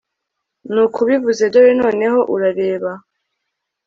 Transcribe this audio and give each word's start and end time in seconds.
Nkuko 0.71 0.97
ubivuze 1.05 1.43
Dore 1.53 1.73
noneho 1.81 2.19
urareba 2.33 2.91